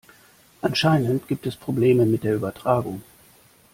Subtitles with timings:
[0.63, 3.03] Anscheinend gibt es Probleme mit der Übertragung.